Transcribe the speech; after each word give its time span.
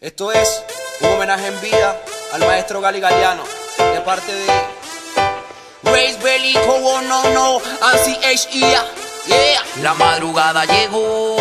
Esto 0.00 0.30
es 0.30 0.62
un 1.00 1.08
homenaje 1.08 1.48
en 1.48 1.60
vida 1.60 2.00
al 2.32 2.40
maestro 2.46 2.80
Gali 2.80 3.00
Galeano 3.00 3.42
de 3.78 4.00
parte 4.02 4.32
de 4.32 4.46
Race 5.82 6.18
Belly, 6.22 6.56
oh 6.68 7.00
no 7.00 7.30
no, 7.30 7.60
Ansi 7.82 8.16
H 8.24 8.48
yeah. 8.52 8.84
La 9.82 9.94
madrugada 9.94 10.64
llegó 10.66 11.34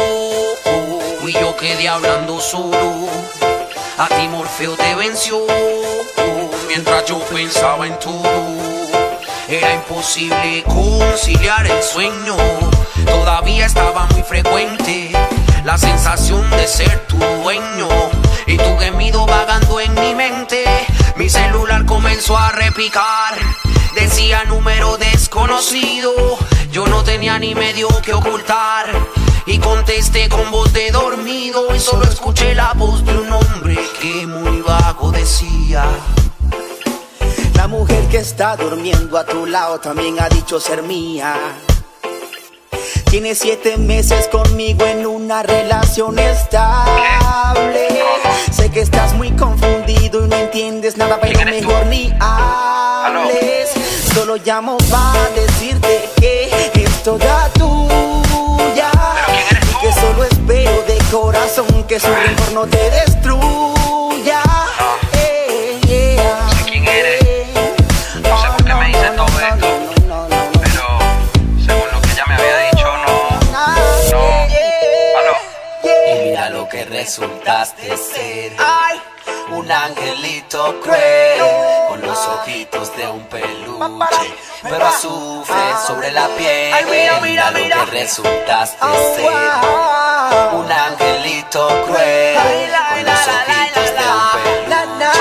y 1.27 1.33
yo 1.33 1.55
quedé 1.55 1.87
hablando 1.87 2.41
solo. 2.41 3.07
A 3.99 4.07
ti 4.07 4.27
Morfeo 4.29 4.75
te 4.75 4.95
venció 4.95 5.45
mientras 6.67 7.05
yo 7.05 7.19
pensaba 7.25 7.85
en 7.85 7.99
todo. 7.99 8.23
Era 9.47 9.75
imposible 9.75 10.63
conciliar 10.63 11.67
el 11.67 11.83
sueño, 11.83 12.35
todavía 13.05 13.67
estaba 13.67 14.07
muy 14.07 14.23
frecuente 14.23 14.36
sensación 15.77 16.49
de 16.51 16.67
ser 16.67 17.07
tu 17.07 17.17
dueño 17.17 17.87
y 18.45 18.57
tu 18.57 18.77
gemido 18.77 19.25
vagando 19.25 19.79
en 19.79 19.93
mi 19.93 20.15
mente. 20.15 20.63
Mi 21.15 21.29
celular 21.29 21.85
comenzó 21.85 22.37
a 22.37 22.51
repicar, 22.51 23.35
decía 23.95 24.43
número 24.45 24.97
desconocido. 24.97 26.11
Yo 26.71 26.85
no 26.87 27.03
tenía 27.03 27.39
ni 27.39 27.55
medio 27.55 27.87
que 28.01 28.13
ocultar 28.13 28.85
y 29.45 29.59
contesté 29.59 30.29
con 30.29 30.51
voz 30.51 30.73
de 30.73 30.91
dormido 30.91 31.73
y 31.75 31.79
solo 31.79 32.03
escuché 32.03 32.53
la 32.53 32.73
voz 32.73 33.03
de 33.05 33.17
un 33.17 33.31
hombre 33.31 33.77
que 34.01 34.27
muy 34.27 34.61
vago 34.61 35.11
decía. 35.11 35.85
La 37.55 37.67
mujer 37.67 38.07
que 38.07 38.17
está 38.17 38.55
durmiendo 38.55 39.17
a 39.17 39.25
tu 39.25 39.45
lado 39.45 39.79
también 39.79 40.19
ha 40.19 40.29
dicho 40.29 40.59
ser 40.59 40.83
mía. 40.83 41.35
Tienes 43.09 43.39
siete 43.39 43.77
meses 43.77 44.27
conmigo 44.27 44.85
en 44.85 45.05
una 45.05 45.41
relación 45.41 46.19
estable. 46.19 47.87
Sé 48.51 48.69
que 48.69 48.81
estás 48.81 49.13
muy 49.13 49.31
confundido 49.31 50.25
y 50.25 50.27
no 50.27 50.35
entiendes 50.35 50.97
nada, 50.97 51.17
pero 51.21 51.45
mejor 51.45 51.85
ni 51.85 52.13
hables. 52.19 53.69
Solo 54.13 54.35
llamo 54.35 54.77
para 54.91 55.29
decirte 55.29 56.09
que 56.17 56.49
es 56.73 57.03
toda 57.03 57.49
tuya. 57.53 58.91
Y 59.71 59.85
que 59.85 59.93
solo 59.93 60.25
espero 60.25 60.83
de 60.83 60.97
corazón 61.09 61.83
que 61.87 61.99
su 62.01 62.07
rencor 62.07 62.51
no 62.53 62.65
te 62.65 62.77
destruya. 62.77 63.06
Resultaste 77.07 77.95
ser. 77.95 78.51
Un 79.49 79.71
angelito 79.71 80.77
cruel 80.81 81.39
con 81.87 82.01
los 82.01 82.17
ojitos 82.27 82.93
de 82.97 83.07
un 83.07 83.23
peluche, 83.27 84.35
pero 84.61 84.85
azufre 84.85 85.55
sobre 85.87 86.11
la 86.11 86.27
piel. 86.27 86.75
Mira 87.21 87.51
lo 87.51 87.85
que 87.85 87.91
resultaste 87.91 88.85
ser. 89.15 89.31
Un 90.51 90.69
angelito 90.69 91.67
cruel 91.85 92.35
con 92.89 93.05
los 93.05 93.21
ojitos 93.37 93.89
de 93.95 94.05
un 94.11 94.23
peluche, 94.43 95.19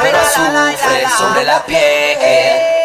pero 0.00 0.18
azufre 0.18 1.06
sobre 1.16 1.44
la 1.44 1.64
piel. 1.64 2.77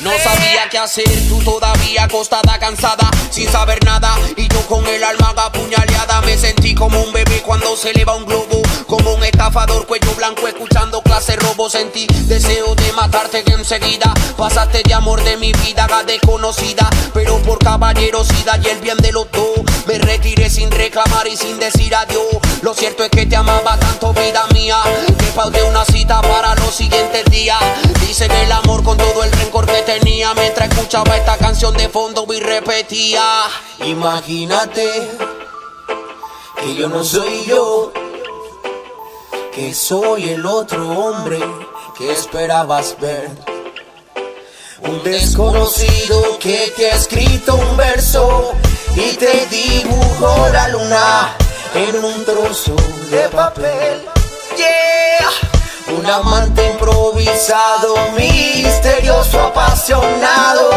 No 0.00 0.10
sabía 0.18 0.68
qué 0.70 0.78
hacer, 0.78 1.28
tú 1.28 1.42
todavía 1.42 2.04
acostada, 2.04 2.58
cansada, 2.58 3.10
sin 3.30 3.50
saber 3.50 3.82
nada. 3.84 4.14
Y 4.36 4.46
yo 4.46 4.60
con 4.66 4.86
el 4.86 5.02
alma 5.02 5.34
apuñaleada 5.36 6.20
me 6.20 6.36
sentí 6.36 6.74
como 6.74 7.02
un 7.02 7.12
bebé 7.12 7.42
cuando 7.42 7.76
se 7.76 7.90
eleva 7.90 8.14
un 8.14 8.24
globo. 8.24 8.62
Como 8.86 9.14
un 9.14 9.24
estafador, 9.24 9.86
cuello 9.86 10.14
blanco, 10.14 10.46
escuchando 10.46 11.02
clase 11.02 11.34
robo. 11.36 11.68
Sentí 11.68 12.06
deseo 12.26 12.74
de 12.74 12.92
matarte 12.92 13.42
que 13.42 13.54
enseguida 13.54 14.14
pasaste 14.36 14.82
de 14.84 14.94
amor 14.94 15.22
de 15.24 15.36
mi 15.38 15.52
vida 15.52 15.88
a 15.90 16.02
desconocida. 16.04 16.88
Pero 17.12 17.42
por 17.42 17.58
caballerosidad 17.58 18.62
y 18.62 18.68
el 18.68 18.80
bien 18.80 18.98
de 18.98 19.12
los 19.12 19.30
dos, 19.32 19.62
me 19.86 19.98
retiré 19.98 20.50
sin 20.50 20.70
reclamar 20.70 21.26
y 21.26 21.36
sin 21.36 21.58
decir 21.58 21.94
adiós. 21.94 22.36
Lo 22.62 22.74
cierto 22.74 23.02
es 23.02 23.10
que 23.10 23.26
te 23.26 23.34
amaba 23.34 23.76
tanto, 23.78 24.12
vida 24.12 24.46
mía, 24.52 24.78
que 25.18 25.24
pauté 25.34 25.62
una 25.64 25.84
cita 25.84 26.20
para 26.20 26.54
los 26.54 26.74
siguientes 26.74 27.24
días. 27.26 27.58
Mientras 30.02 30.70
escuchaba 30.70 31.16
esta 31.16 31.36
canción 31.38 31.76
de 31.76 31.88
fondo 31.88 32.26
y 32.32 32.40
repetía. 32.40 33.44
Imagínate 33.84 35.10
que 36.60 36.74
yo 36.74 36.88
no 36.88 37.04
soy 37.04 37.44
yo, 37.46 37.92
que 39.54 39.74
soy 39.74 40.30
el 40.30 40.46
otro 40.46 40.88
hombre 40.90 41.38
que 41.96 42.12
esperabas 42.12 42.96
ver. 43.00 43.30
Un 44.82 45.02
desconocido 45.02 46.38
que 46.38 46.72
te 46.76 46.90
ha 46.90 46.96
escrito 46.96 47.54
un 47.54 47.76
verso 47.76 48.52
y 48.94 49.14
te 49.16 49.46
dibujó 49.46 50.48
la 50.52 50.68
luna 50.68 51.36
en 51.74 52.04
un 52.04 52.24
trozo 52.24 52.76
de 53.10 53.28
papel. 53.30 54.04
Yeah. 54.56 55.96
Un 55.98 56.06
amante 56.06 56.65
improvisado, 56.86 57.94
misterioso, 58.16 59.40
apasionado, 59.40 60.70